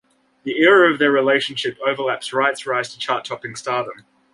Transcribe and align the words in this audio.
The 0.45 0.57
era 0.57 0.91
of 0.91 0.97
their 0.97 1.11
relationship 1.11 1.77
overlaps 1.85 2.33
Wright's 2.33 2.65
rise 2.65 2.91
to 2.93 2.97
chart-topping 2.97 3.55
stardom. 3.55 4.03